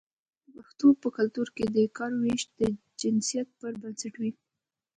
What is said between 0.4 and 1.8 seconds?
د پښتنو په کلتور کې د